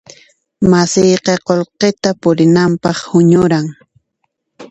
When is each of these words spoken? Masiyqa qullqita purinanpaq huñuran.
Masiyqa 0.71 1.33
qullqita 1.47 2.09
purinanpaq 2.21 2.97
huñuran. 3.11 3.65